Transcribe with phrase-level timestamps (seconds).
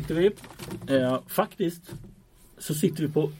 [0.00, 0.30] sitter vi.
[0.96, 1.82] Eh, faktiskt
[2.58, 3.30] så sitter vi på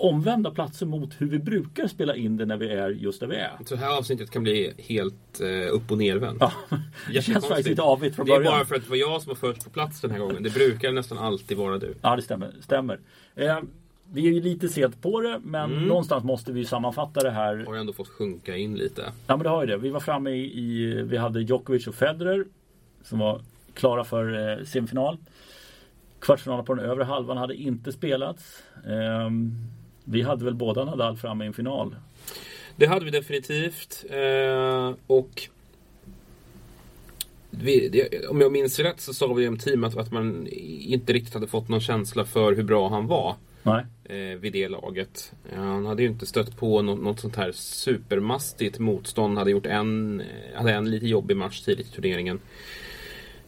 [0.00, 3.36] omvända platser mot hur vi brukar spela in det när vi är just där vi
[3.36, 3.52] är.
[3.66, 6.36] Så här avsnittet kan bli helt eh, upp och nervänt.
[6.40, 6.52] Ja,
[7.12, 8.52] det känns faktiskt lite avigt från Det är början.
[8.52, 10.42] bara för att det var jag som var först på plats den här gången.
[10.42, 11.94] Det brukar nästan alltid vara du.
[12.02, 12.50] Ja, det stämmer.
[12.60, 12.98] stämmer.
[13.34, 13.58] Eh,
[14.12, 15.84] vi är ju lite sent på det, men Mm.
[15.84, 17.64] någonstans måste vi sammanfatta det här.
[17.66, 19.02] Har ändå fått sjunka in lite.
[19.26, 19.76] Ja, men det har ju det.
[19.76, 22.44] Vi var framme i, i vi hade Djokovic och Federer
[23.02, 23.40] som var
[23.74, 25.18] klara för eh, semifinal.
[26.24, 28.62] Kvartsfinalen på den övre halvan hade inte spelats.
[28.86, 29.52] Ehm,
[30.04, 31.96] vi hade väl båda Nadal framme i en final.
[32.76, 34.04] Det hade vi definitivt.
[34.10, 35.48] Eh, och
[37.50, 40.46] vi, det, om jag minns rätt så sa vi om teamet att man
[40.80, 43.36] inte riktigt hade fått någon känsla för hur bra han var.
[43.62, 43.84] Nej.
[44.04, 45.32] eh, vid det laget.
[45.52, 49.38] Eh, han hade ju inte stött på något, något sånt här supermastigt motstånd.
[49.38, 52.40] Hade gjort en, eh, hade en lite jobbig match tidigt i turneringen.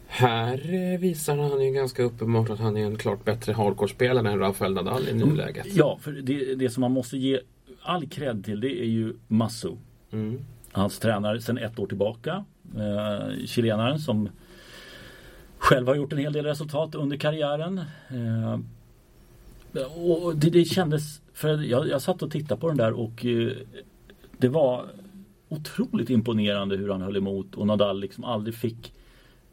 [0.07, 4.73] Här visar han ju ganska uppenbart att han är en klart bättre hardcore-spelare än Rafael
[4.73, 5.65] Nadal i nuläget.
[5.73, 7.39] Ja, för det, det som man måste ge
[7.81, 9.77] all cred till det är ju Masso.
[10.11, 10.39] Mm.
[10.71, 12.45] Hans tränare sedan ett år tillbaka.
[12.75, 14.29] Eh, chilenaren som
[15.57, 17.77] själv har gjort en hel del resultat under karriären.
[18.09, 18.59] Eh,
[19.95, 23.51] och det, det kändes, för jag, jag satt och tittade på den där och eh,
[24.37, 24.85] det var
[25.49, 28.93] otroligt imponerande hur han höll emot och Nadal liksom aldrig fick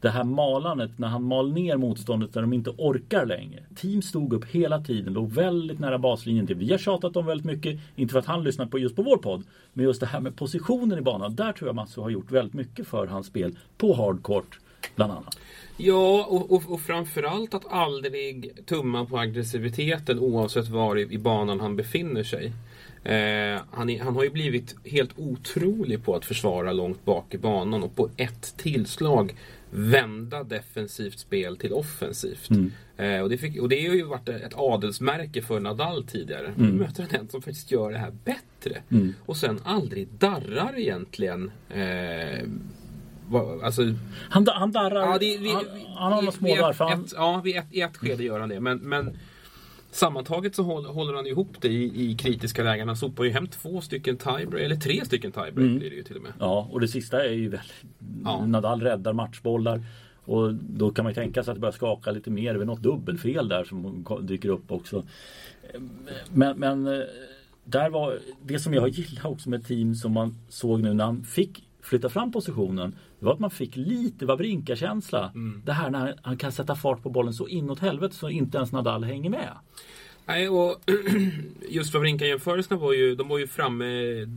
[0.04, 3.62] det här malandet när han mal ner motståndet när de inte orkar längre.
[3.76, 6.46] Team stod upp hela tiden, låg väldigt nära baslinjen.
[6.46, 9.02] Det Vi har tjatat om väldigt mycket, inte för att han lyssnar på just på
[9.02, 11.34] vår podd, men just det här med positionen i banan.
[11.34, 14.58] Där tror jag Mats har gjort väldigt mycket för hans spel på hardcourt
[14.96, 15.38] bland annat.
[15.76, 21.60] Ja, och, och, och framförallt att aldrig tumma på aggressiviteten oavsett var i, i banan
[21.60, 22.52] han befinner sig.
[23.04, 27.38] Eh, han, är, han har ju blivit helt otrolig på att försvara långt bak i
[27.38, 29.34] banan och på ett tillslag
[29.76, 32.48] vända defensivt spel till offensivt.
[32.96, 36.52] Eh, och, det fick, och det har ju varit ett adelsmärke för Nadal tidigare.
[36.56, 38.82] Nu möter han en som faktiskt gör det här bättre.
[39.26, 41.50] Och sen aldrig darrar egentligen.
[41.70, 42.48] Eh,
[43.62, 43.82] alltså,
[44.30, 45.64] Han, han darrar, Ja, det, vi, han,
[45.96, 46.98] han har några små darr.
[47.14, 48.60] ja, vid ett, i ett skede gör han det.
[48.60, 49.16] Men, men
[49.94, 52.88] sammantaget så håller, han ihop det i, i kritiska lägen.
[52.88, 56.16] Han sopar ju hem två stycken tiebreak, eller tre stycken tiebreak blir det ju till
[56.16, 56.32] och med.
[56.38, 57.84] Ja, och det sista är ju väldigt...
[58.24, 58.46] Ja.
[58.46, 59.82] Nadal räddar matchbollar.
[60.24, 62.44] Och då kan man ju tänka sig att det börjar skaka lite mer.
[62.44, 65.04] Det är väl något dubbelfel där som dyker upp också.
[66.32, 67.02] Men, men eh,
[67.64, 71.24] där var det som jag gillar också med team som man såg nu när han
[71.24, 72.96] fick flytta fram positionen.
[73.18, 75.32] Det var att man fick lite Wawrinka-känsla.
[75.64, 78.72] Det här när han kan sätta fart på bollen så inåt helvete så inte ens
[78.72, 79.52] Nadal hänger med.
[80.26, 80.80] Nej, och
[81.68, 83.84] just Wawrinka-jämförelserna var ju, de var ju framme,
[84.22, 84.28] eh,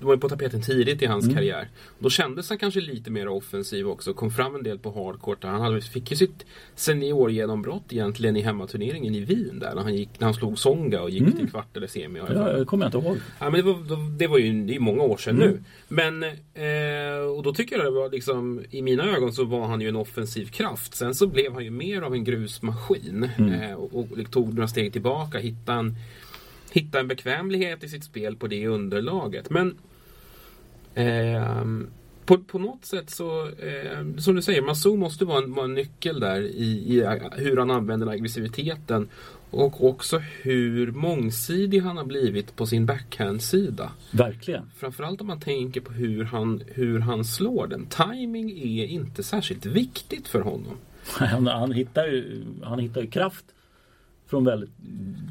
[0.00, 1.36] de var ju på tapeten tidigt i hans Mm.
[1.36, 1.68] karriär.
[1.98, 5.44] Då kändes han kanske lite mer offensiv också, kom fram en del på hardcourt.
[5.44, 6.44] Han hade, fick ju sitt
[6.74, 11.10] seniorgenombrott egentligen i hemmaturneringen i Wien där, när han, gick, när han slog Songa och
[11.10, 12.20] gick till kvart eller semi.
[12.20, 12.32] Mm.
[12.36, 13.16] Ja, det kommer jag inte ihåg.
[13.38, 15.48] Ja, men det, var, det var ju det är många år sedan Mm.
[15.48, 15.60] nu.
[15.88, 16.22] Men,
[16.54, 19.88] eh, och då tycker jag det var liksom, i mina ögon så var han ju
[19.88, 20.94] en offensiv kraft.
[20.94, 23.28] Sen så blev han ju mer av en grusmaskin.
[23.38, 23.52] Mm.
[23.52, 25.96] Eh, och, och tog några steg tillbaka, hittade en,
[26.70, 29.50] hittade en bekvämlighet i sitt spel på det underlaget.
[29.50, 29.78] Men
[30.94, 31.90] ehm,
[32.28, 35.74] på, på något sätt så, eh, som du säger, Masou måste vara en, vara en
[35.74, 39.08] nyckel där i, i hur han använder aggressiviteten.
[39.50, 43.90] Och också hur mångsidig han har blivit på sin backhand-sida.
[44.10, 44.70] Verkligen.
[44.76, 47.86] Framförallt om man tänker på hur han, hur han slår den.
[47.86, 50.76] Timing är inte särskilt viktigt för honom.
[51.08, 53.44] Han, han, hittar ju, han hittar ju kraft
[54.28, 54.70] från väldigt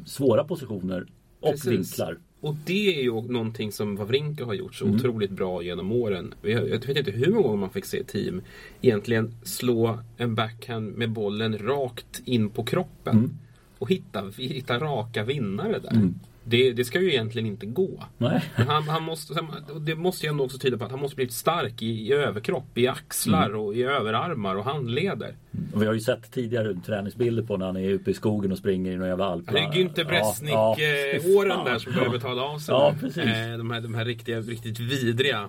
[0.06, 1.06] svåra positioner
[1.40, 1.66] och Precis.
[1.72, 2.18] vinklar.
[2.40, 4.96] Och det är ju någonting som Wawrinka har gjort så Mm.
[4.96, 6.34] otroligt bra genom åren.
[6.42, 8.42] Jag jag vet inte hur många gånger man fick se team
[8.82, 13.16] egentligen slå en backhand med bollen rakt in på kroppen.
[13.16, 13.30] Mm.
[13.78, 16.10] Och hitta, hitta raka vinnare där.
[16.48, 18.04] Det, det ska ju egentligen inte gå.
[18.18, 18.44] Nej.
[18.54, 19.34] Han, han måste,
[19.80, 22.78] det måste ju ändå också tyda på att han måste bli stark i, i överkropp,
[22.78, 23.60] i axlar Mm.
[23.60, 25.34] och i överarmar och handleder.
[25.74, 28.58] Och vi har ju sett tidigare träningsbilder på när han är uppe i skogen och
[28.58, 29.44] springer i någon jävla alp.
[29.52, 31.72] Det är Günther Bresnik-åren Ja, ja.
[31.72, 32.74] där som börjar betala av sig.
[32.74, 32.88] Ja.
[33.22, 35.48] Eh, de, här, de här riktiga, riktigt vidriga.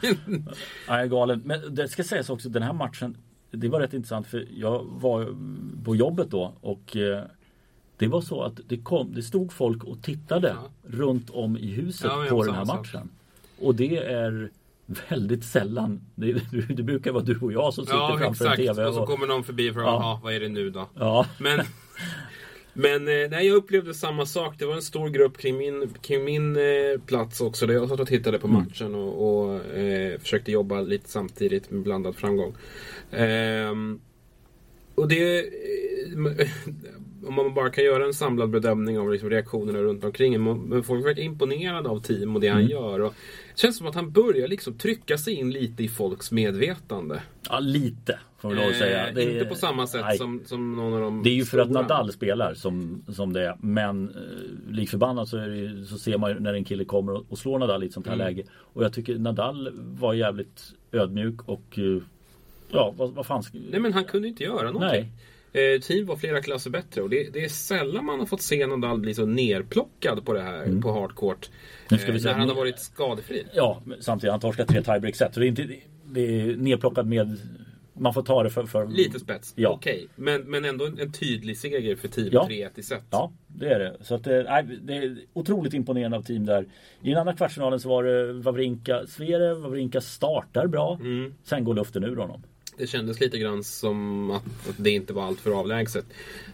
[0.88, 1.42] Är galen.
[1.44, 3.16] Men det ska sägas också, den här matchen
[3.50, 5.36] Det var rätt intressant för jag var
[5.84, 7.22] på jobbet då och eh,
[7.98, 10.70] det var så att det, kom, det stod folk och tittade Ja.
[10.98, 12.92] runt om i huset Ja, på den här samma sak.
[12.94, 13.08] matchen.
[13.60, 14.50] Och det är
[15.08, 16.00] väldigt sällan.
[16.14, 16.32] Det,
[16.76, 18.58] det brukar vara du och jag som sitter Ja, framför exakt.
[18.60, 18.84] en TV.
[18.86, 20.20] Och så och- kommer någon förbi och frågar, Ja.
[20.24, 20.88] vad är det nu då?
[20.94, 21.60] ja, Men,
[22.72, 24.54] men eh, nej, jag upplevde samma sak.
[24.58, 27.66] Det var en stor grupp kring min, kring min eh, plats också.
[27.66, 31.82] Där jag satt och tittade på matchen och, och eh, försökte jobba lite samtidigt med
[31.82, 32.54] blandad framgång.
[33.10, 34.00] Ehm,
[34.94, 35.44] och det...
[37.26, 41.04] Om man bara kan göra en samlad bedömning av liksom reaktionerna runt omkring Men folk
[41.04, 43.00] varit imponerade av team och det han gör.
[43.00, 43.14] Och
[43.54, 47.22] det känns som att han börjar liksom trycka sig in lite i folks medvetande.
[47.48, 49.10] Ja, lite får vi lov att säga.
[49.10, 51.62] Eh, inte på samma sätt som, som någon av de Det är ju för stora.
[51.62, 53.56] att Nadal spelar som, som det är.
[53.60, 57.24] Men eh, lik förbannat så, det, så ser man ju när en kille kommer och,
[57.28, 58.26] och slår Nadal i ett sånt här Mm.
[58.26, 58.42] läge.
[58.52, 62.02] Och jag tycker Nadal var jävligt ödmjuk och eh,
[62.70, 63.58] Ja, vad, vad fan ska...
[63.70, 65.00] Nej men han kunde inte göra någonting.
[65.00, 65.12] Nej.
[65.56, 68.66] Eh, team var flera klasser bättre och det, det är sällan man har fått se
[68.66, 71.46] Nadal bli så nerplockad på det här på hardcourt.
[71.48, 71.56] Mm.
[71.90, 73.46] Nu ska vi eh, säga- när han har varit skadefri.
[73.54, 75.34] Ja, samtidigt han torskar tre tiebreak-set.
[75.34, 75.68] Så det är inte
[76.04, 77.38] det är nedplockat med
[77.98, 79.68] Man får ta det för, för Lite spets, Ja.
[79.70, 80.06] okej.
[80.16, 82.46] Men, men ändå en, en tydlig seger för team, Ja.
[82.50, 83.02] 3-1 i set.
[83.10, 83.96] Ja, det är det.
[84.00, 86.66] Så att, eh, nej, det är otroligt imponerande av team där.
[87.02, 90.98] I den andra kvartsfinalen så var det Wawrinka, Zverev, Wawrinka startar bra.
[91.00, 91.34] Mm.
[91.44, 92.42] Sen går luften ur honom.
[92.76, 96.06] Det kändes lite grann som att, att det inte var allt för avlägset.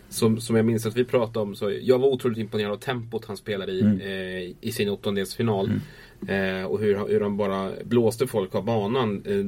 [0.08, 3.24] Som, som jag minns att vi pratade om så jag var otroligt imponerad av tempot
[3.24, 4.00] han spelade i Mm.
[4.00, 5.70] eh, i sin åttondelsfinal.
[6.28, 9.46] Eh, och hur, hur han bara blåste folk av banan eh,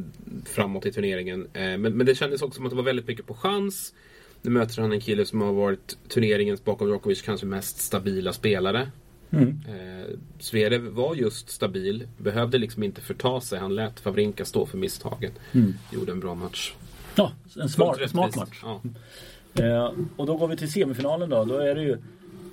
[0.52, 1.48] framåt i turneringen.
[1.52, 3.94] Eh, men, men det kändes också som att det var väldigt mycket på chans.
[4.42, 8.90] Nu möter han en kille som har varit turneringens bakom Djokovic kanske mest stabila spelare.
[9.36, 9.60] Mm.
[9.68, 10.06] Eh,
[10.38, 13.58] Zverev var just stabil, behövde liksom inte förta sig.
[13.58, 15.32] Han lät Favrinka stå för misstagen.
[15.52, 15.74] Mm.
[15.92, 16.74] Gjorde en bra match.
[17.14, 18.62] Ja, en smart, smart match.
[18.62, 18.80] Ja.
[19.64, 21.44] Eh, och då går vi till semifinalen då.
[21.44, 21.98] Då är det ju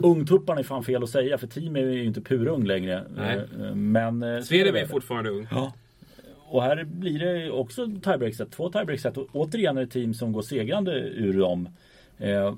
[0.03, 3.05] Ungtupparna är fan fel att säga för team är ju inte purung längre.
[3.17, 5.47] Eh, men eh, Zverev är fortfarande ung.
[5.51, 5.73] Ja.
[6.51, 8.51] Och här blir det också tiebreak-set.
[8.51, 9.17] Två tiebreak-set.
[9.17, 11.69] Och återigen är det team som går segrande ur dem.
[12.17, 12.55] Eh,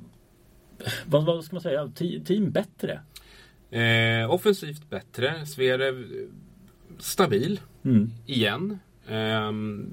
[1.05, 1.91] vad, vad ska man säga?
[1.95, 2.99] Te- team bättre.
[3.73, 5.45] Eh, offensivt bättre.
[5.45, 6.05] Zverev eh,
[6.99, 7.59] stabil.
[7.85, 8.09] Mm.
[8.25, 8.79] Igen.
[9.07, 9.89] Ehm,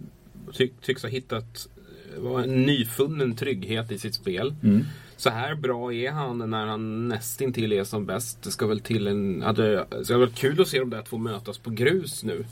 [0.52, 1.68] ty, tycks ha hittat
[2.16, 4.54] eh, en nyfunnen trygghet i sitt spel.
[4.62, 4.84] Mm.
[5.16, 8.42] Så här bra är han när han nästintill är som bäst.
[8.42, 9.42] Det ska väl till en...
[9.42, 12.44] Hade, det ska vara kul att se de där två mötas på grus nu.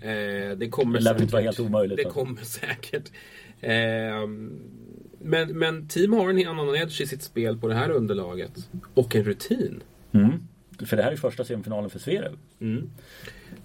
[0.00, 2.20] Eh, det kommer Det väl inte vara helt omöjligt, Det alltså.
[2.20, 3.10] kommer säkert.
[3.60, 4.60] Ehm,
[5.20, 8.68] men, men team har en annan edge i sitt spel på det här underlaget.
[8.94, 9.82] Och en rutin.
[10.12, 10.32] Mm.
[10.86, 12.36] För det här är första semifinalen för Zverev.
[12.60, 12.90] Mm.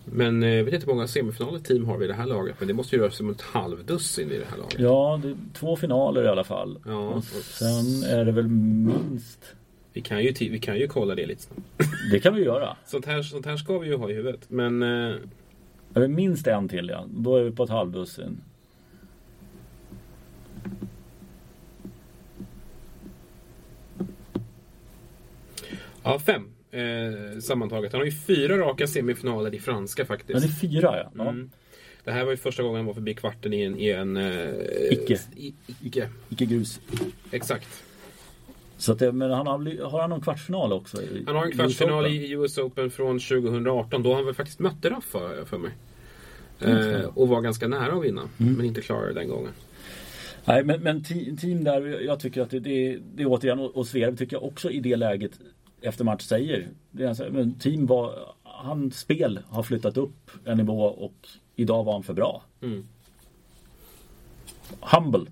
[0.06, 2.56] Men eh, jag vet inte hur många semifinaler team har vid det här laget.
[2.60, 4.80] Men det måste ju röra sig om ett halvdussin i det här laget.
[4.80, 6.80] Ja, det är två finaler i alla fall.
[6.86, 9.56] Ja, och sen är det väl minst...
[9.94, 11.62] Vi kan ju, vi kan ju kolla det lite snabbt.
[12.12, 12.78] Det kan vi göra.
[12.86, 14.50] Sånt här, sånt här ska vi ju ha i huvudet.
[14.50, 15.16] Men eh,
[15.90, 17.06] Det är minst en till ja.
[17.10, 18.42] Då är vi på ett halvdussin.
[26.04, 27.92] ja, fem eh, sammantaget.
[27.92, 30.42] Han har ju fyra raka semifinaler i franska Ja, faktiskt.
[30.42, 31.12] det är fyra ja.
[31.18, 31.30] ja.
[31.30, 31.50] Mm.
[32.04, 33.80] Det här var ju första gången han var förbi kvarten i en...
[33.80, 34.50] I en eh,
[34.92, 35.20] Icke.
[35.36, 36.10] I, icke.
[36.30, 36.80] Icke grus.
[37.32, 37.84] Exakt.
[38.78, 41.02] Så att det, men han har, har han någon kvartsfinal också?
[41.02, 44.04] i- Han har en kvartsfinal i US Open från 2018.
[44.04, 45.72] Då han väl faktiskt mötte Rafa för mig.
[46.60, 48.30] Eh, och var ganska nära att vinna.
[48.40, 48.54] Mm.
[48.54, 49.52] Men inte klarade den gången.
[50.46, 53.76] Nej men, men te- team där, jag tycker att det, det, det är återigen, och
[53.78, 55.32] och Zverev tycker jag också i det läget
[55.86, 56.68] efter match säger.
[57.08, 62.04] Alltså, men team var, hans spel har flyttat upp en nivå och idag var han
[62.04, 62.44] för bra.
[62.62, 62.88] Mm.
[64.80, 65.26] Humble.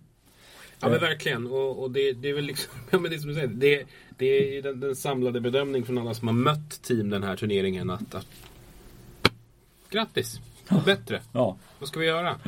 [0.79, 1.47] Ja men verkligen.
[1.47, 3.47] Och, och det, det är väl liksom, ja, men det är som du säger.
[3.47, 3.85] Det,
[4.17, 7.35] det är ju den, den samlade bedömning från alla som har mött team den här
[7.35, 8.27] turneringen att, att
[9.89, 10.39] Grattis!
[10.85, 11.21] Bättre.
[11.31, 11.57] Ja.
[11.79, 12.39] Vad ska vi göra?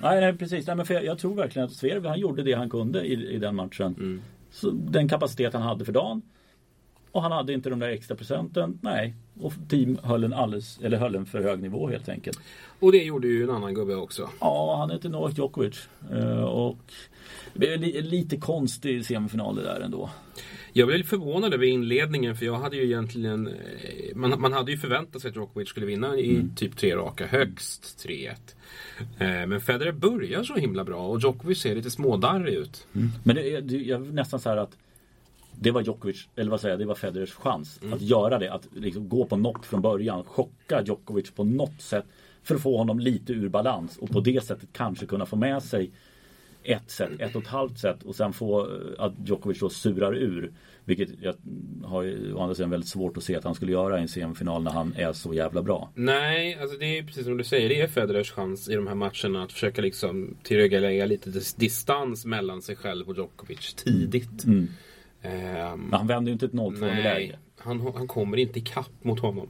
[0.00, 0.66] Nej, nej precis.
[0.66, 3.34] Nej, men för jag, jag tror verkligen att Zverev han gjorde det han kunde i,
[3.34, 3.94] i den matchen.
[3.98, 4.22] Mm.
[4.50, 6.22] Så den kapacitet han hade för dagen.
[7.12, 8.78] Och han hade inte de där extra procenten.
[8.82, 9.14] Nej.
[9.40, 12.40] Och team höll en alldeles, eller höll en för hög nivå helt enkelt.
[12.80, 14.30] Och det gjorde ju en annan gubbe också.
[14.40, 15.88] Ja, han heter Novak Djokovic.
[16.12, 16.78] Eh, och
[17.54, 20.10] det är li, lite konstig semifinal det där ändå.
[20.72, 23.54] Jag blev förvånad över inledningen för jag hade ju egentligen eh,
[24.14, 28.06] Man, man hade ju förväntat sig att Djokovic skulle vinna i typ tre raka, högst
[28.06, 28.30] 3-1.
[29.18, 32.86] Eh, Men Federer börjar så himla bra och Djokovic ser lite smådarrig ut.
[33.22, 34.76] Men det är, det, är nästan så här att
[35.62, 38.52] det var Djokovic, eller vad säger jag, det var Federers chans att göra det.
[38.52, 42.04] Att liksom gå på knock från början, chocka Djokovic på något sätt.
[42.42, 45.62] För att få honom lite ur balans och på det sättet kanske kunna få med
[45.62, 45.90] sig
[46.62, 50.16] ett set, ett och ett halvt set och sen få eh, att Djokovic då surar
[50.16, 50.52] ur.
[50.84, 51.34] Vilket jag
[51.84, 54.08] har ju å andra sidan väldigt svårt att se att han skulle göra i en
[54.08, 55.90] semifinal när han är så jävla bra.
[55.94, 57.68] Nej, alltså det är precis som du säger.
[57.68, 62.26] Det är Federers chans i de här matcherna att försöka liksom tillryggalägga lite dis- distans
[62.26, 64.44] mellan sig själv och Djokovic tidigt.
[64.44, 64.68] Mm.
[65.22, 67.38] Ehm, Men han vänder ju inte ett 0-2 i Nej, läge.
[67.58, 69.48] han, han kommer inte ikapp mot honom.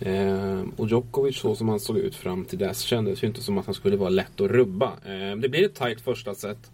[0.00, 3.58] Ehm, och Djokovic så som han såg ut fram till dess kändes ju inte som
[3.58, 4.92] att han skulle vara lätt att rubba.
[5.06, 6.70] Ehm, det blir ett tajt första set.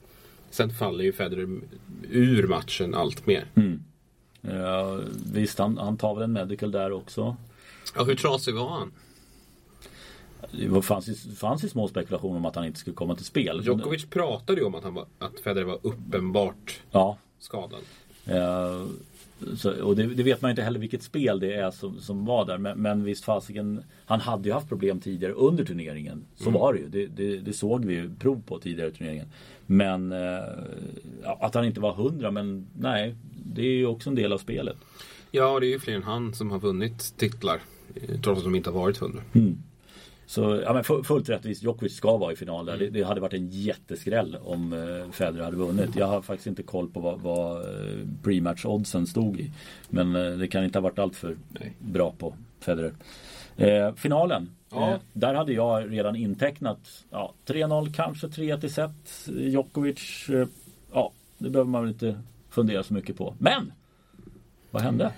[0.50, 1.61] Sen faller ju Federer
[2.11, 3.47] ur matchen allt mer.
[3.54, 3.83] Mm.
[4.49, 5.00] Uh,
[5.33, 7.37] visst, han, han tar väl en medical där också.
[7.97, 8.93] Ja, hur trasig var han?
[10.50, 13.62] Det fanns ju, fanns ju små spekulationer om att han inte skulle komma till spel.
[13.64, 17.19] Djokovic pratade ju om att, han var, att Federer var uppenbart ja.
[17.38, 17.81] skadad.
[18.28, 18.87] Uh,
[19.57, 22.45] så, och det, det, vet man inte heller vilket spel det är som, som var
[22.45, 22.59] där.
[22.59, 26.25] Men, men visst fasiken, han hade ju haft problem tidigare under turneringen.
[26.37, 26.61] Så mm.
[26.61, 26.88] var det ju.
[26.88, 29.26] Det, det, det, såg vi ju prov på tidigare i turneringen.
[29.66, 30.40] Men uh,
[31.40, 33.14] att han inte var hundra, men nej.
[33.47, 34.76] Det är ju också en del av spelet.
[35.31, 37.61] Ja, det är ju fler än han som har vunnit titlar.
[38.23, 39.23] Trots att de inte har varit hundra.
[39.33, 39.59] Mm.
[40.26, 42.76] Så ja, men fullt rättvist, Djokovic ska vara i final där.
[42.76, 45.97] Det, det, hade varit en jätteskräll om eh, Federer hade vunnit.
[45.97, 49.50] Jag har faktiskt inte koll på vad, vad eh, pre-match oddsen stod i.
[49.88, 51.37] Men eh, det kan inte ha varit alltför
[51.78, 52.93] bra på Federer.
[53.57, 54.50] Eh, finalen.
[54.71, 54.90] Ja.
[54.90, 59.28] Eh, där hade jag redan intecknat ja, 3-0, kanske 3-1 i set.
[59.38, 60.47] Djokovic, eh,
[60.93, 63.35] ja det behöver man väl inte fundera så mycket på.
[63.38, 63.73] Men!
[64.71, 65.12] Vad hände?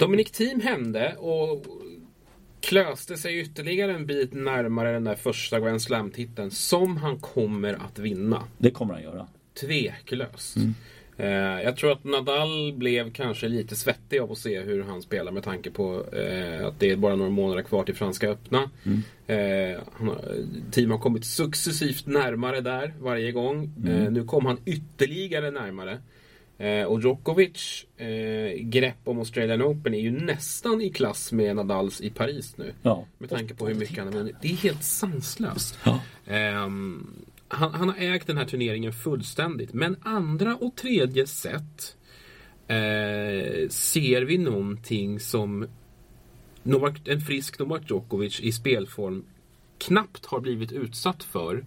[0.00, 1.66] Dominic Thiem hände och
[2.60, 7.98] klöste sig ytterligare en bit närmare den där första Grand Slam-titeln som han kommer att
[7.98, 8.42] vinna.
[8.58, 9.26] Det kommer han göra.
[9.60, 10.56] Tveklöst.
[10.56, 10.74] Mm.
[11.16, 15.32] Eh, jag tror att Nadal blev kanske lite svettig av att se hur han spelar
[15.32, 18.70] med tanke på eh, att det är bara några månader kvar till Franska öppna.
[18.84, 19.02] Mm.
[19.26, 20.16] Eh, han,
[20.70, 23.72] team har kommit successivt närmare där varje gång.
[23.76, 24.06] Mm.
[24.06, 25.98] Eh, nu kom han ytterligare närmare.
[26.60, 32.00] Eh, och Djokovic eh, grepp om Australian Open är ju nästan i klass med Nadals
[32.00, 32.72] i Paris nu.
[32.82, 33.06] Ja.
[33.18, 34.30] Med tanke på hur mycket han har.
[34.42, 35.78] Det är helt sanslöst.
[35.84, 36.00] Ja.
[36.26, 36.68] Eh,
[37.48, 39.72] han, han, har ägt den här turneringen fullständigt.
[39.72, 41.96] Men andra och tredje set
[42.68, 45.66] eh, ser vi någonting som
[46.62, 49.24] Novak, en frisk Novak Djokovic i spelform
[49.78, 51.64] knappt har blivit utsatt för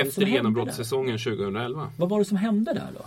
[0.00, 1.92] efter genombrottssäsongen 2011.
[1.96, 3.04] Vad var det som hände där då?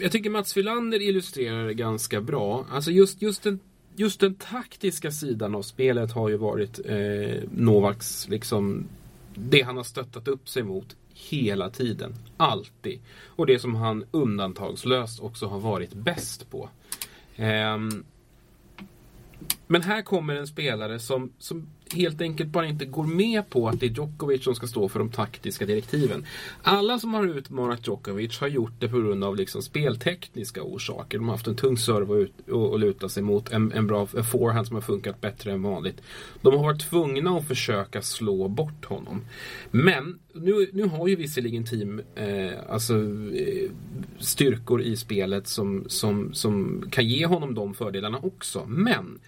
[0.00, 2.66] Jag tycker Mats Wilander illustrerar det ganska bra.
[2.70, 3.60] Alltså just, just, den,
[3.96, 8.88] just den taktiska sidan av spelet har ju varit eh, Novaks liksom
[9.34, 12.14] det han har stöttat upp sig mot hela tiden.
[12.36, 13.00] Alltid.
[13.26, 16.68] Och det som han undantagslöst också har varit bäst på.
[17.36, 17.78] Eh,
[19.66, 23.80] men här kommer en spelare som, som helt enkelt bara inte går med på att
[23.80, 26.26] det är Djokovic som ska stå för de taktiska direktiven.
[26.62, 31.18] Alla som har utmanat Djokovic har gjort det på grund av liksom speltekniska orsaker.
[31.18, 34.66] De har haft en tung serve att, att luta sig mot, en, en bra forehand
[34.66, 36.02] som har funkat bättre än vanligt.
[36.42, 39.24] De har varit tvungna att försöka slå bort honom.
[39.70, 42.94] Men nu, nu har ju visserligen team eh, alltså,
[43.34, 43.70] eh,
[44.18, 48.64] styrkor i spelet som, som, som kan ge honom de fördelarna också.
[48.66, 49.18] Men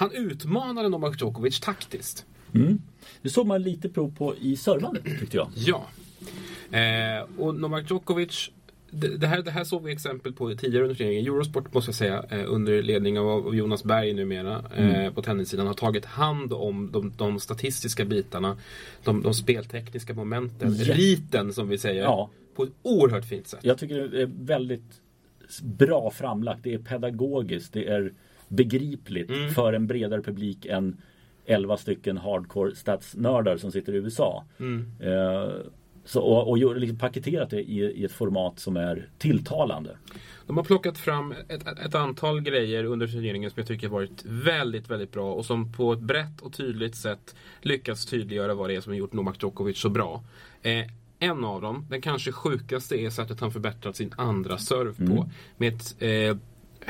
[0.00, 2.26] han utmanade Novak Djokovic taktiskt.
[2.54, 2.82] Mm.
[3.22, 5.50] Det såg man lite prov på i servandet tyckte jag.
[5.54, 5.86] Ja.
[6.78, 8.50] Eh, och Novak Djokovic
[8.90, 11.26] det, här, det här såg vi exempel på tidigare under turneringen.
[11.26, 15.14] Eurosport måste jag säga eh, under ledning av Jonas Berg numera eh, mm.
[15.14, 18.56] på tennissidan har tagit hand om de, de statistiska bitarna.
[19.04, 20.74] De, de speltekniska momenten.
[20.78, 20.94] Ja.
[20.94, 22.02] Riten som vi säger.
[22.02, 22.30] Ja.
[22.54, 23.60] På ett oerhört fint sätt.
[23.62, 25.00] Jag tycker det är väldigt
[25.62, 26.60] bra framlagt.
[26.62, 27.72] Det är pedagogiskt.
[27.72, 28.12] Det är
[28.50, 29.50] begripligt mm.
[29.50, 30.96] för en bredare publik än
[31.46, 34.44] 11 stycken hardcore statsnördar som sitter i USA.
[34.58, 34.92] Mm.
[35.00, 35.50] Eh,
[36.04, 39.96] så, och och liksom paketerat det i, i, ett format som är tilltalande.
[40.46, 44.90] De har plockat fram ett, ett, antal grejer under turneringen som jag tycker varit väldigt,
[44.90, 48.80] väldigt bra och som på ett brett och tydligt sätt lyckats tydliggöra vad det är
[48.80, 50.24] som har gjort Novak Djokovic så bra.
[50.62, 50.86] Eh,
[51.18, 55.12] en av dem, den kanske sjukaste, är sättet han förbättrat sin andra serve på.
[55.12, 55.28] Mm.
[55.56, 56.36] Med ett eh,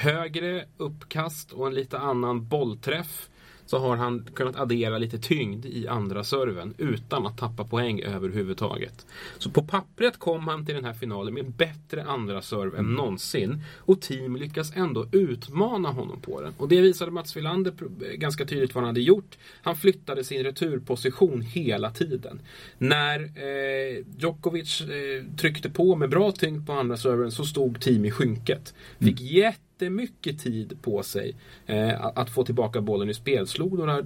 [0.00, 3.28] högre uppkast och en lite annan bollträff
[3.70, 9.06] så har han kunnat addera lite tyngd i andra serven utan att tappa poäng överhuvudtaget.
[9.38, 13.62] Så på pappret kom han till den här finalen med bättre andra serv än någonsin
[13.76, 16.54] och team lyckas ändå utmana honom på den.
[16.58, 17.72] Och det visade Mats Wilander
[18.16, 19.38] ganska tydligt vad han hade gjort.
[19.62, 22.40] Han flyttade sin returposition hela tiden.
[22.78, 28.04] När eh, Djokovic eh, tryckte på med bra tyngd på andra serven så stod team
[28.04, 28.74] i skynket.
[28.98, 31.34] Fick jätte jättemycket tid på sig
[31.66, 33.46] eh, att få tillbaka bollen i spel.
[33.46, 34.02] Slog några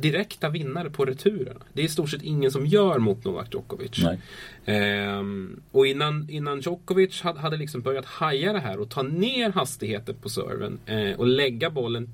[0.00, 1.60] direkta vinnare på returerna.
[1.72, 4.04] Det är i stort sett ingen som gör mot Novak Djokovic.
[4.64, 5.22] Eh,
[5.70, 10.14] och innan, innan Djokovic hade, hade liksom börjat haja det här och ta ner hastigheten
[10.22, 12.08] på serven eh, och lägga bollen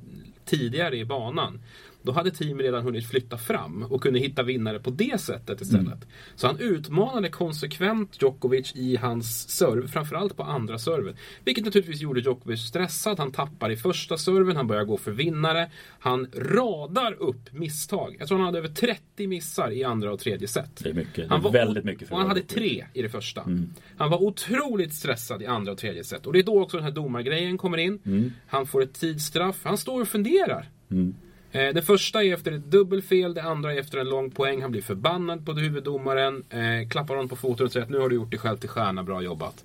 [0.44, 1.60] tidigare i banan.
[2.08, 5.86] Då hade team redan hunnit flytta fram och kunde hitta vinnare på det sättet istället.
[5.86, 6.08] Mm.
[6.36, 11.16] Så han utmanade konsekvent Djokovic i hans serve, framförallt på andra serven.
[11.44, 13.18] Vilket naturligtvis gjorde Djokovic stressad.
[13.18, 15.70] Han tappar i första serven, han börjar gå för vinnare.
[15.98, 18.16] Han radar upp misstag.
[18.18, 20.76] Jag tror han hade över 30 missar i andra och tredje set.
[20.76, 21.16] Det är mycket.
[21.16, 23.42] Det Han är var väldigt mycket för Och han hade tre i det första.
[23.42, 23.70] Mm.
[23.96, 26.26] Han var otroligt stressad i andra och tredje set.
[26.26, 28.32] Och det är då också den här domargrejen kommer in.
[28.46, 29.60] Han får ett tidsstraff.
[29.64, 30.68] Han står och funderar.
[30.90, 31.14] Mm.
[31.52, 34.62] Eh, det första är efter ett dubbelfel, det andra är efter en lång poäng.
[34.62, 38.08] Han blir förbannad på huvuddomaren, eh, klappar honom på foten och säger att nu har
[38.08, 39.64] du gjort dig själv till stjärna, bra jobbat.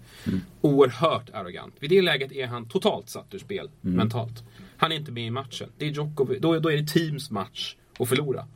[0.62, 1.76] Oerhört arrogant.
[1.80, 4.44] Vid det läget är han totalt satt ur spel, mentalt.
[4.78, 5.70] Han är inte med i matchen.
[5.78, 8.48] Det är Djokovic, då, då är det teams match att förlora.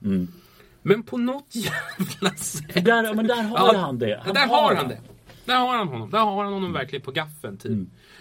[0.81, 2.86] Men på något jävla sätt.
[2.86, 4.22] Där, men där har han det.
[4.25, 5.00] Ja, där har han det.
[5.46, 6.10] Där har han honom.
[6.12, 7.57] Där har han honom verkligen på gaffeln.
[7.57, 7.72] Typ.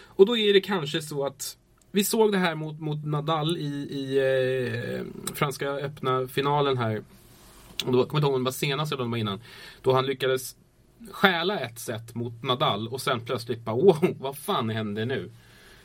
[0.04, 1.56] Och då är det kanske så att
[1.96, 7.02] vi såg det här mot, mot Nadal i, i eh, Franska öppna finalen här.
[7.84, 9.40] Och då, jag kommer inte ihåg om det var senast eller om det var innan.
[9.82, 10.56] Då han lyckades
[11.10, 15.30] stjäla ett set mot Nadal och sen plötsligt bara wow, vad fan händer nu?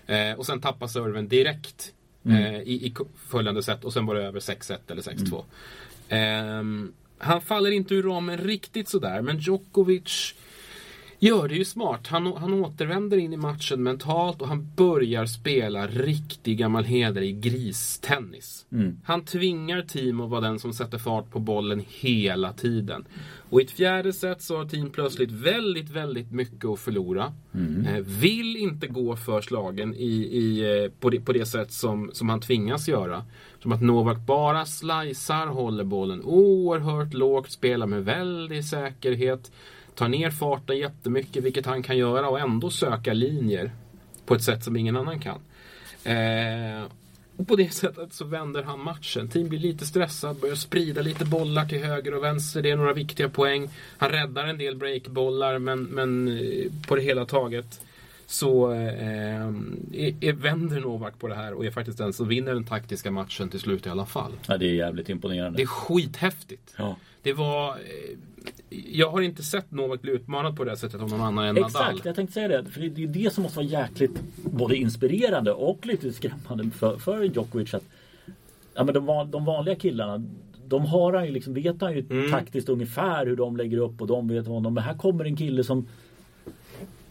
[0.05, 1.93] Eh, och sen tappa serven direkt
[2.25, 2.93] eh, i, i
[3.27, 5.43] följande set och sen var det över 6-1 eller 6-2.
[6.09, 10.35] Ehm, han faller inte ur ramen riktigt sådär, men Djokovic
[11.21, 12.07] gör det ju smart.
[12.07, 18.65] Han, han återvänder in i matchen mentalt och han börjar spela riktig gammal hederlig gristennis.
[19.03, 23.05] Han tvingar team att vara den som sätter fart på bollen hela tiden.
[23.49, 27.33] Och i ett fjärde set så har team plötsligt väldigt, väldigt mycket att förlora.
[27.87, 32.09] Eh, vill inte gå för slagen i, i, eh, på, det, på det sätt som,
[32.13, 33.25] som han tvingas göra.
[33.61, 39.51] Som att Novak bara slicear, håller bollen oerhört lågt, spelar med väldig säkerhet.
[39.95, 43.71] Tar ner farten jättemycket, vilket han kan göra och ändå söka linjer.
[44.25, 45.39] På ett sätt som ingen annan kan.
[46.03, 46.83] Eh,
[47.37, 49.27] och på det sättet så vänder han matchen.
[49.27, 52.61] Team blir lite stressad, börjar sprida lite bollar till höger och vänster.
[52.61, 53.69] Det är några viktiga poäng.
[53.97, 57.81] Han räddar en del breakbollar men, men eh, på det hela taget
[58.25, 59.47] så eh,
[59.93, 63.11] är, är, vänder Novak på det här och är faktiskt den som vinner den taktiska
[63.11, 64.31] matchen till slut i alla fall.
[64.47, 65.57] Ja, det är jävligt imponerande.
[65.57, 66.73] Det är skithäftigt.
[66.77, 66.95] Ja.
[67.21, 67.77] Det var...
[68.91, 71.67] Jag har inte sett Novak bli utmanad på det sättet av någon annan än Nadal.
[71.69, 72.65] Exakt, jag tänkte säga det.
[72.69, 77.23] För det är det som måste vara jäkligt både inspirerande och lite skrämmande för, för
[77.23, 77.73] Djokovic.
[77.73, 77.83] Att,
[78.73, 80.23] ja, men de, de vanliga killarna,
[80.67, 82.31] de har han ju liksom, vet han ju Mm.
[82.31, 84.73] taktiskt ungefär hur de lägger upp och de vet vad de...
[84.73, 85.87] Men här kommer en kille som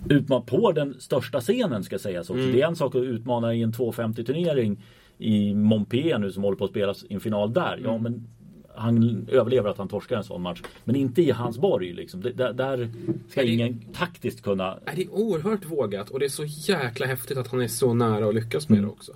[0.08, 2.42] utmanar på den största scenen ska sägas också.
[2.42, 2.52] Mm.
[2.52, 4.82] Det är en sak att utmana i en 250 turnering
[5.18, 7.80] i Montpellier nu som håller på att spelas i en final där.
[7.84, 8.02] Ja Mm.
[8.02, 8.26] men
[8.74, 10.62] han överlever att han torskar en sån match.
[10.84, 12.20] Men inte i hans borg liksom.
[12.20, 12.90] Där, där
[13.30, 17.06] ska det- ingen taktiskt kunna Nej, Det är oerhört vågat och det är så jäkla
[17.06, 19.12] häftigt att han är så nära att lyckas med det också.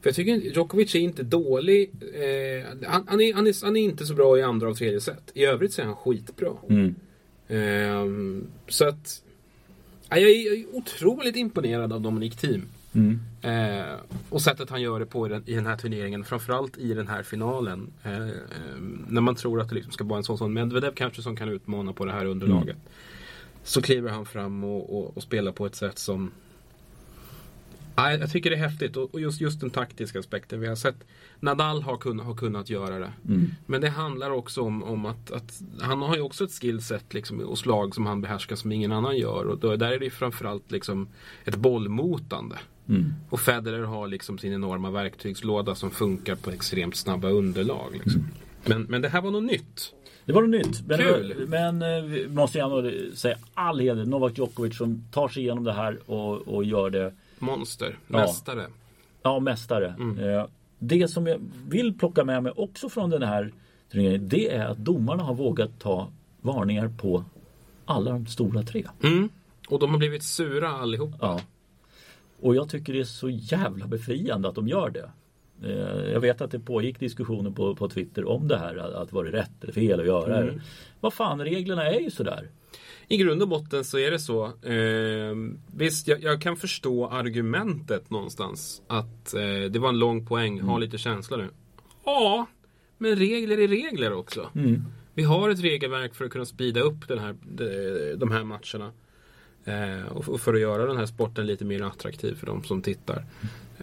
[0.00, 1.90] För jag tycker Djokovic är inte dålig.
[2.14, 5.00] Eh, han, han, är, han, är, han är inte så bra i andra och tredje
[5.00, 5.30] set.
[5.34, 6.52] I övrigt så är han skitbra.
[6.68, 6.94] Mm.
[7.48, 9.22] Ehm, så att...
[10.08, 12.62] ja, Jag är, jag är otroligt imponerad av Dominic Thiem.
[12.98, 13.20] Mm.
[13.42, 13.94] Eh,
[14.28, 16.24] och sättet han gör det på i den, i den här turneringen.
[16.24, 17.92] Framförallt i den här finalen.
[18.02, 18.32] Eh, eh,
[19.06, 21.48] när man tror att det liksom ska vara en sån som Medvedev kanske som kan
[21.48, 22.76] utmana på det här underlaget.
[23.62, 26.30] Så kliver han fram och, och, och spelar på ett sätt som...
[27.96, 30.60] Ja, jag tycker det är häftigt och, och just, just den taktiska aspekten.
[30.60, 31.04] Vi har sett
[31.40, 33.12] Nadal har, kunnat, har kunnat göra det.
[33.28, 33.50] Mm.
[33.66, 37.40] Men det handlar också om, om att, att han har ju också ett skillset liksom,
[37.40, 39.44] och slag som han behärskar som ingen annan gör.
[39.44, 41.08] Och då, där är det framförallt liksom
[41.44, 42.56] ett bollmotande.
[42.88, 43.14] Mm.
[43.30, 47.92] Och Federer har liksom sin enorma verktygslåda som funkar på extremt snabba underlag.
[48.04, 48.28] Liksom.
[48.64, 49.94] Men, men det här var något nytt.
[50.24, 50.86] Det var något nytt.
[50.86, 51.44] Men, Kul.
[51.48, 55.64] men eh, vi måste jag ändå säga all heder Novak Djokovic som tar sig igenom
[55.64, 57.12] det här och, och gör det.
[57.38, 58.16] Monster, Ja.
[58.18, 58.66] mästare.
[59.22, 59.94] Ja, mästare.
[59.98, 60.18] Mm.
[60.18, 60.44] Eh,
[60.78, 63.52] Det som jag vill plocka med mig också från den här
[63.92, 66.08] turneringen det är att domarna har vågat ta
[66.40, 67.24] varningar på
[67.84, 68.84] alla de stora tre.
[69.02, 69.28] Mm.
[69.68, 71.16] Och de har blivit sura allihopa.
[71.20, 71.40] Ja.
[72.40, 75.10] Och jag tycker det är så jävla befriande att de gör det.
[75.64, 78.76] Eh, Jag vet att det pågick diskussioner på, på Twitter om det här.
[79.02, 80.60] Att var det rätt eller fel att göra Mm.
[81.00, 82.48] Vad fan, reglerna är ju sådär.
[83.08, 84.44] I grund och botten så är det så.
[84.46, 85.34] Eh,
[85.76, 88.82] visst, jag, jag kan förstå argumentet någonstans.
[88.86, 91.48] Att eh, det var en lång poäng, ha lite känsla nu.
[92.04, 92.46] Ja,
[92.98, 94.50] men regler är regler också.
[95.14, 98.92] Vi har ett regelverk för att kunna speeda upp den här, de, de här matcherna.
[99.68, 103.24] Eh, och, för att göra den här sporten lite mer attraktiv för de som tittar.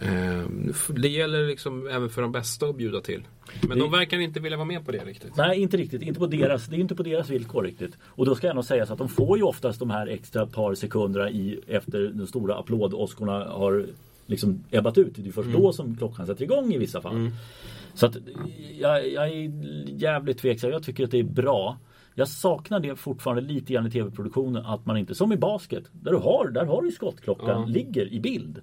[0.02, 0.43] Eh,
[0.89, 3.24] det gäller liksom även för de bästa att bjuda till.
[3.62, 5.36] Men Det- de verkar inte vilja vara med på det riktigt.
[5.38, 6.02] Nej, inte riktigt.
[6.02, 7.98] Inte på deras, det är inte på deras villkor riktigt.
[8.04, 10.45] Och då ska jag nog säga så att de får ju oftast de här extra
[10.45, 13.86] par sekunderna i, efter de stora applådåskorna har
[14.26, 15.13] liksom ebbat ut.
[15.15, 15.62] Det är först Mm.
[15.62, 17.32] då som klockan sätter igång i vissa fall.
[17.93, 18.17] Så att
[18.80, 19.52] jag, jag är
[19.98, 20.71] jävligt tveksam.
[20.71, 21.78] Jag tycker att det är bra.
[22.17, 26.12] Jag saknar det fortfarande lite grann i tv-produktionen att man inte, som i basket, där
[26.12, 27.65] du har, där har du skottklockan, Ja.
[27.65, 28.62] ligger i bild.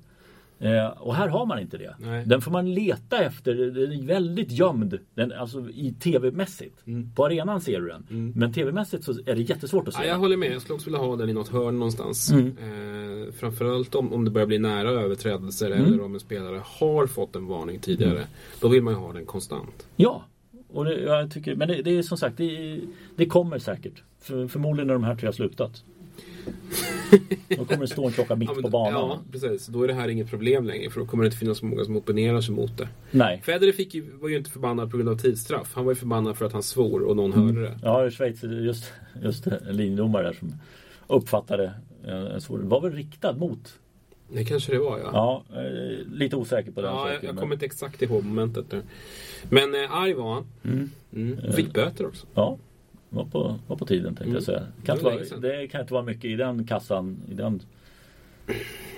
[0.58, 1.96] Eh, och här har man inte det.
[1.98, 2.24] Nej.
[2.26, 3.54] Den får man leta efter.
[3.54, 4.98] Den är väldigt gömd.
[5.14, 6.84] Den, alltså i tv-mässigt.
[7.14, 8.32] På arenan ser du den.
[8.36, 10.00] Men tv-mässigt så är det jättesvårt att se.
[10.02, 10.52] Ja, jag håller med.
[10.52, 12.30] Jag skulle också vilja ha den i något hörn någonstans.
[12.32, 12.46] Mm.
[13.26, 15.84] Eh, framförallt om, om det börjar bli nära överträdelser Mm.
[15.86, 18.20] eller om en spelare har fått en varning tidigare.
[18.60, 19.86] Då vill man ju ha den konstant.
[19.96, 20.24] Ja,
[20.72, 22.80] och det, jag tycker, men det, det är som sagt, det,
[23.16, 24.02] det kommer säkert.
[24.20, 25.82] För, förmodligen när de här tre har slutat.
[27.56, 28.92] Då kommer det stå en klocka mitt Ja, men- på banan.
[28.92, 29.66] Ja, precis.
[29.66, 30.90] Då är det här inget problem längre.
[30.90, 32.88] För då kommer det inte finnas så många som opponerar sig mot det.
[33.10, 33.40] Nej.
[33.44, 35.72] Federer fick ju, var ju inte förbannad på grund av tidsstraff.
[35.74, 37.78] Han var ju förbannad för att han svor och någon hörde det.
[37.82, 40.54] Ja, Schweiz, just, just det, en linjedomare där som
[41.06, 41.72] uppfattade
[42.06, 43.78] eh, en svår, var väl riktad mot.
[44.34, 45.10] Det kanske det var ja.
[45.52, 47.26] Ja, eh, lite osäker på den Ja, jag, saken.
[47.26, 48.82] jag men- kommer inte exakt ihåg momentet där.
[49.50, 50.44] Men eh, arg var han.
[51.12, 51.52] Mm.
[51.52, 52.26] Fick böter också.
[52.34, 52.58] Ja,
[53.08, 54.66] var på, var på tiden tänkte jag säga.
[54.84, 57.16] Kan Det vara, det kan inte vara mycket i den kassan.
[57.30, 57.62] I den.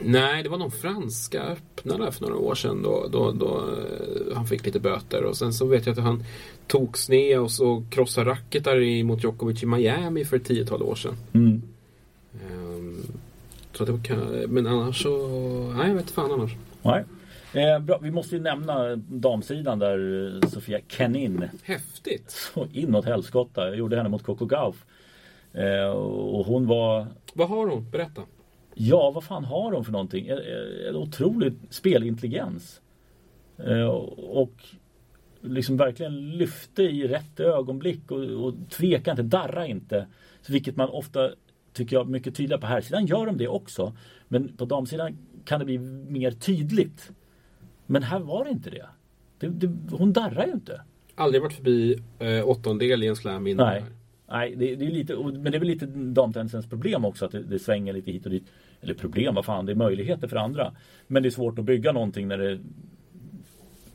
[0.03, 4.47] Nej, det var någon franska öppnare för några år sedan då, då, då eh, han
[4.47, 5.25] fick lite böter.
[5.25, 6.25] Och sen så vet jag att han
[6.67, 11.15] tog sne och så krossade racketar mot Djokovic i Miami för ett tiotal år sedan.
[11.33, 11.63] Mm.
[13.75, 15.29] Så det kan- men annars så...
[15.77, 16.51] Nej, jag vet fan annars.
[16.83, 17.05] Nej.
[17.55, 17.99] Eh, bra.
[18.03, 22.31] Vi måste ju nämna damsidan där eh, Sofia Kenin Häftigt!
[22.55, 23.67] så inåt helskotta.
[23.67, 24.85] Jag gjorde henne mot Coco Gauff.
[25.53, 27.91] Eh, och hon var Vad har hon?
[27.91, 28.23] Berätta.
[28.75, 30.29] Ja, vad fan har de för någonting?
[30.29, 30.39] En,
[30.89, 32.81] en otrolig spelintelligens.
[33.59, 34.53] Eh, och
[35.41, 40.07] liksom verkligen lyfte i rätt ögonblick och, och tveka inte, darra inte.
[40.49, 41.31] Vilket man ofta
[41.75, 43.97] tycker jag mycket tydligare på här sidan gör de det också.
[44.29, 47.11] Men på damsidan kan det bli mer tydligt.
[47.87, 48.87] Men här var det inte det.
[49.39, 50.81] det, det hon darrar ju inte.
[51.15, 53.67] Aldrig varit förbi eh, åttondel i en slam innan.
[53.67, 53.85] Nej.
[54.29, 57.43] Nej, det, det är lite, men det är väl lite damtennisens problem också att det,
[57.43, 58.45] det svänger lite hit och dit.
[58.81, 60.73] Eller problem, vad fan, det är möjligheter för andra.
[61.07, 62.59] Men det är svårt att bygga någonting när det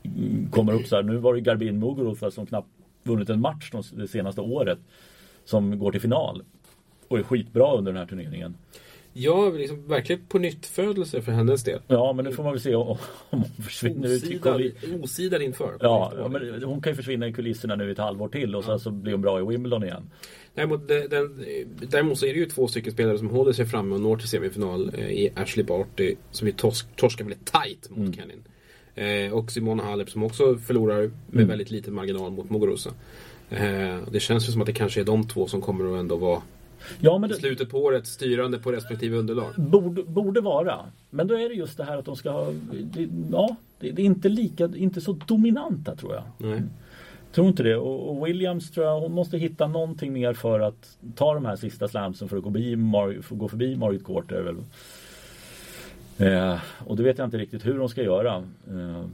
[0.02, 1.02] mm, kommer upp så här.
[1.02, 2.68] Nu var det Garbin Muguruza som knappt
[3.02, 4.78] vunnit en match de- det senaste året.
[5.44, 6.42] Som går till final.
[7.10, 8.54] Och är skitbra under den här turneringen.
[9.12, 11.80] Ja, liksom, verkligen på nytt födelse för hennes del.
[11.88, 12.98] Ja, men nu får man väl se om, om
[13.30, 15.02] hon försvinner ut i kulisserna.
[15.04, 15.76] osidad inför.
[15.80, 18.80] Ja, ja, men hon kan ju försvinna i kulisserna nu ett halvår till och sen
[18.80, 20.10] så blir hon bra i Wimbledon igen.
[20.54, 21.44] Däremot, den,
[21.90, 24.28] däremot så är det ju två stycken spelare som håller sig framme och når till
[24.28, 28.12] semifinal eh, i Ashley Barty som vi torsk, torskar väldigt tight mot Mm.
[28.12, 28.42] Kenin.
[28.94, 31.48] Eh, och Simona Halep som också förlorar med Mm.
[31.48, 32.90] väldigt liten marginal mot Muguruza.
[33.50, 36.16] Eh, det känns ju som att det kanske är de två som kommer att ändå
[36.16, 36.42] vara
[37.00, 39.52] Ja, men i slutet på året styrande på respektive underlag.
[39.56, 40.78] Borde, borde vara.
[41.10, 42.52] Men då är det just det här att de ska ha...
[42.72, 46.22] Det, ja, det, det är inte lika, inte så dominanta tror jag.
[46.38, 46.62] Nej.
[47.32, 47.76] Tror inte det.
[47.76, 51.56] Och, och Williams tror jag, hon måste hitta någonting mer för att ta de här
[51.56, 53.78] sista slamsen för att gå förbi, Mar, för gå förbi
[54.28, 54.56] det Väl.
[56.18, 58.36] Eh, och det vet jag inte riktigt hur de ska göra.
[58.68, 59.04] Eh,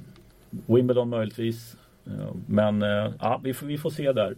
[0.67, 1.77] Wimbledon möjligtvis.
[2.07, 4.37] Eh, men eh, ja, vi, får, vi får se där.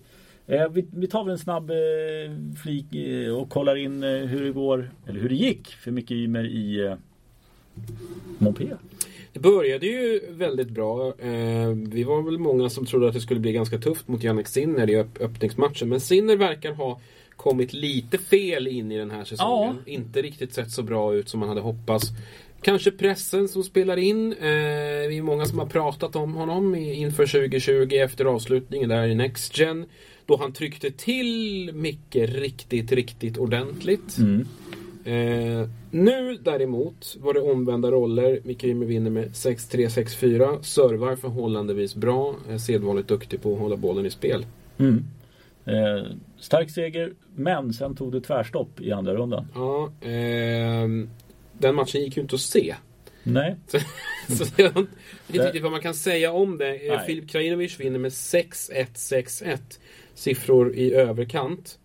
[0.48, 1.76] Eh, vi, tar väl en snabb eh,
[2.62, 6.44] flik eh, och kollar in hur det går, eller hur det gick för Micke Ymer
[6.44, 6.94] i eh,
[8.38, 8.76] Montpellier.
[9.32, 11.12] Det började ju väldigt bra.
[11.88, 14.90] Vi var väl många som trodde att det skulle bli ganska tufft mot Jannik Sinner
[14.90, 15.88] i öpp- öppningsmatchen.
[15.88, 17.00] Men Sinner verkar ha
[17.36, 19.76] kommit lite fel in i den här säsongen.
[19.86, 22.06] Inte riktigt sett så bra ut som man hade hoppats.
[22.62, 24.32] Kanske pressen som spelar in.
[24.32, 24.38] Eh,
[25.08, 29.58] vi är många som har pratat om honom inför 2020 efter avslutningen där i Next
[29.58, 29.86] Gen.
[30.28, 34.18] Då han tryckte till Micke riktigt, riktigt ordentligt.
[34.18, 34.46] Mm.
[35.04, 38.40] Eh, nu däremot var det omvända roller.
[38.44, 40.62] Micke Ymer vinner med 6-3, 6-4.
[40.62, 42.34] Servar förhållandevis bra.
[42.50, 44.46] Är sedvanligt duktig på att hålla bollen i spel.
[44.78, 45.04] Mm.
[45.64, 46.06] Eh,
[46.38, 49.46] stark seger, men sen tog det tvärstopp i andra rundan.
[49.54, 51.10] Ja, ehm,
[51.52, 52.74] den matchen gick ju inte att se.
[53.22, 53.56] Nej,
[54.28, 54.86] Så, så jag vet
[55.28, 56.74] inte riktigt vad man kan säga om det.
[56.74, 57.06] Eh, Nej.
[57.06, 59.58] Filip Krajinovic vinner med 6-1, 6-1.
[60.18, 61.78] Siffror i överkant.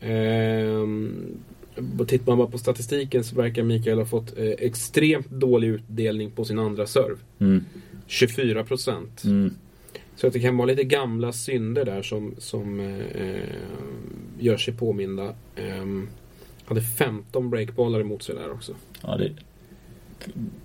[0.00, 1.38] Ehm,
[2.06, 6.44] tittar man bara på statistiken så verkar Mikael ha fått eh, extremt dålig utdelning på
[6.44, 7.18] sin andra serv.
[7.38, 7.64] mm.
[8.06, 9.24] 24 procent.
[9.24, 9.54] Mm.
[10.16, 12.80] Så att det kan vara lite gamla synder där som, som
[13.14, 13.54] eh,
[14.38, 15.34] gör sig påminda.
[15.56, 15.84] Eh,
[16.64, 18.74] hade 15 breakbollar emot sig där också.
[19.02, 19.32] Ja, det är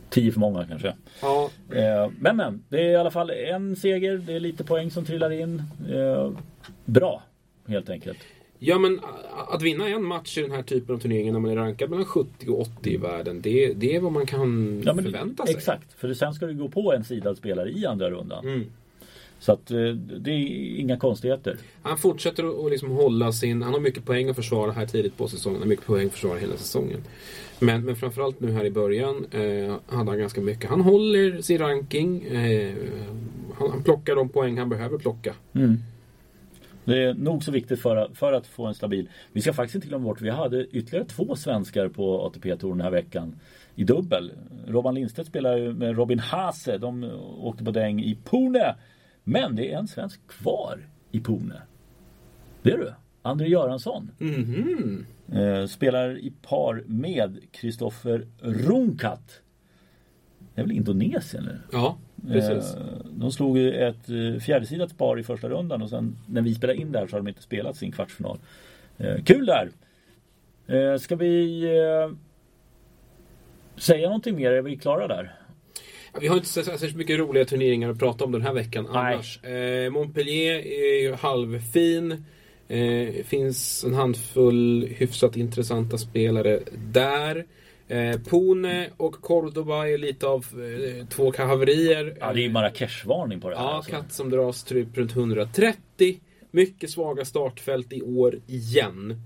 [0.10, 0.96] tio för många kanske.
[1.22, 4.18] Ja, Eh, men men, det är i alla fall en seger.
[4.18, 5.64] Det är lite poäng som trillar in.
[6.86, 7.24] Bra,
[7.68, 8.18] helt enkelt.
[8.60, 9.00] Ja men
[9.48, 12.06] att vinna en match i den här typen av turneringar när man är rankad mellan
[12.06, 13.42] 70 och 80 i världen.
[13.42, 15.56] Det, det är vad man kan Ja, men förvänta sig.
[15.56, 18.48] Exakt, för sen ska du gå på en sidad spelare i andra rundan.
[18.48, 18.66] Mm.
[19.40, 19.78] Så att eh,
[20.20, 21.58] det är inga konstigheter.
[21.82, 23.62] Han fortsätter att liksom hålla sin...
[23.62, 25.56] Han har mycket poäng att försvara här tidigt på säsongen.
[25.56, 27.00] Han har mycket poäng att försvara hela säsongen.
[27.60, 30.70] Men, men framförallt nu här i början eh, hade han ganska mycket.
[30.70, 32.24] Han håller sin ranking.
[32.24, 32.74] Eh,
[33.56, 35.34] han, han plockar de poäng han behöver plocka.
[35.54, 35.78] Mm.
[36.86, 39.10] Det är nog så viktigt för, att- för att få en stabil.
[39.32, 42.92] Vi ska faktiskt inte glömma bort, vi hade ytterligare två svenskar på ATP-touren den här
[42.92, 43.36] veckan.
[43.76, 44.32] I dubbel.
[44.68, 46.78] Robban Lindstedt spelar ju med Robin Hase.
[46.78, 47.04] De
[47.42, 48.76] åkte på däng i Pune.
[49.24, 50.80] Men det är en svensk kvar
[51.12, 51.62] i Pune.
[52.62, 52.94] Det är du.
[53.22, 54.12] André Göransson.
[54.18, 55.06] Mhm.
[55.32, 59.42] Eh, spelar i par med Kristoffer Runkat.
[60.56, 61.60] Det är väl Indonesien nu?
[61.72, 62.76] Ja, precis.
[62.76, 62.82] Eh,
[63.12, 66.74] De slog ju ett eh, fjärdesidat par i första rundan och sen när vi spelar
[66.74, 68.38] in där så har de inte spelat sin kvartsfinal.
[68.98, 69.70] Eh, Kul där!
[70.98, 71.64] Ska vi
[73.76, 74.52] säga någonting mer?
[74.52, 75.36] Är vi klara där?
[76.22, 79.14] Vi har inte så särskilt mycket roliga turneringar att prata om den här veckan Nej.
[79.14, 79.40] annars.
[79.92, 82.24] Montpellier är ju halvfin.
[82.68, 86.60] Eh, finns en handfull hyfsat intressanta spelare
[86.92, 87.46] där.
[87.94, 92.18] Eh, Pune och Cordoba är lite av eh, två haverier.
[92.20, 93.64] Ja, det är ju Marrakesh-varning på det här.
[93.64, 93.92] Ja, alltså.
[93.92, 96.20] katt som dras typ runt 130.
[96.52, 99.22] Mycket svaga startfält i år igen.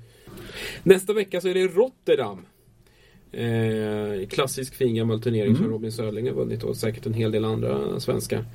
[0.84, 2.46] Nästa vecka så är det Rotterdam.
[3.32, 7.46] Eh, klassisk fin gammal turnering som Robin Söderling har vunnit och säkert en hel del
[7.46, 8.46] andra svenskar.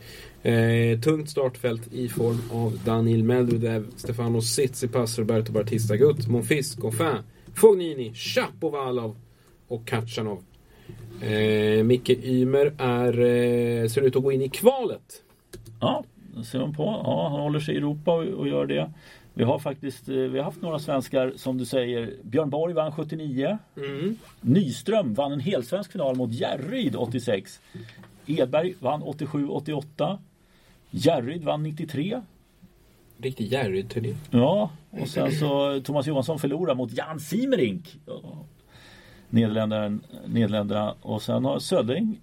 [0.43, 7.17] Eh, tungt startfält i form av Daniel Medvedev, Stefano Tsitsipas, Roberto Batista Gut, Monfils, Goffin,
[7.55, 9.17] Fognini, Chapovalov
[9.73, 10.43] och Katjanov.
[11.21, 15.23] Eh, Micke Ymer är, eh, ser ut att gå in i kvalet.
[15.81, 16.05] Ja,
[16.45, 16.83] ser man på.
[16.83, 18.93] Ja, han håller sig i Europa och, och gör det.
[19.35, 22.15] Vi har faktiskt eh, vi har haft några svenskar som du säger.
[22.23, 23.59] Björn Borg vann 79.
[23.77, 24.17] Mm.
[24.41, 27.61] Nyström vann en helsvensk final mot Järryd 86.
[28.27, 30.19] Edberg vann 87-88.
[30.91, 32.21] Järryd vann 93.
[33.19, 34.15] Riktig Jerry-turné.
[34.31, 37.97] Ja, och sen så Thomas Johansson förlorade mot Jan Simerink.
[39.33, 40.95] Nederländerna.
[41.03, 42.21] Och sen har Södring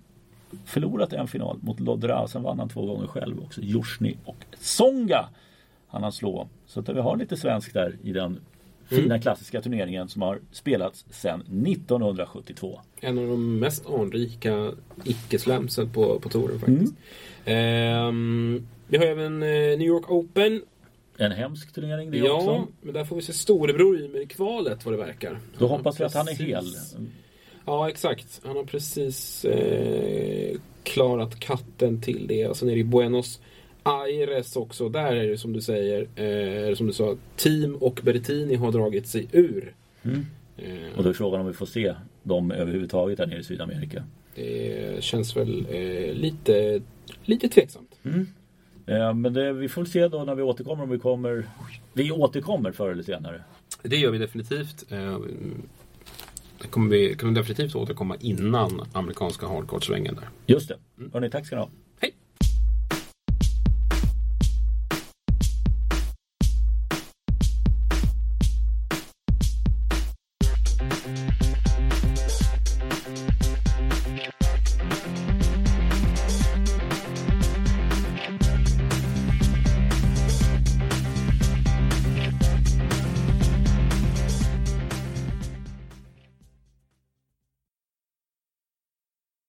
[0.65, 2.28] förlorat en final mot Lodra.
[2.28, 3.62] Sen vann han två gånger själv också.
[3.62, 5.30] Jusjny och Songa
[5.88, 6.48] han han slå.
[6.65, 8.39] Så att vi har lite svensk där i den
[8.89, 12.80] fina klassiska turneringen som har spelats sedan 1972.
[13.02, 14.72] En av de mest anrika
[15.04, 16.93] icke-slamsen på, på touren faktiskt.
[17.45, 20.62] Ehm, vi har även eh, New York Open.
[21.21, 22.67] En hemsk turnering det ja, också.
[22.82, 25.39] men där får vi se storebror Ymer i kvalet vad det verkar.
[25.58, 26.65] Då Han hoppas vi att han är hel.
[27.65, 28.41] Ja, exakt.
[28.43, 32.47] Han har precis eh, klarat katten till det.
[32.47, 33.41] Och sen är det i Buenos
[33.84, 34.89] Aires också.
[34.89, 39.08] Där är det som du säger, eh, som du sa, Team och Berrettini har dragit
[39.08, 39.73] sig ur.
[40.03, 40.25] Mm.
[40.58, 44.03] Eh, Och då är frågan om vi får se dem överhuvudtaget där nere i Sydamerika.
[44.36, 46.82] Det känns väl eh, lite,
[47.23, 47.95] lite tveksamt.
[48.03, 48.12] Eh,
[49.13, 51.45] Men det, vi får se då när vi återkommer om vi kommer
[51.93, 53.43] Vi återkommer förr eller senare.
[53.84, 54.91] Det gör vi definitivt.
[54.91, 55.19] Eh,
[56.62, 60.30] det kommer vi kommer definitivt återkomma innan amerikanska hardcore-svängen där.
[60.45, 60.78] Just det.
[61.13, 61.69] Hörni, tack ska ni ha.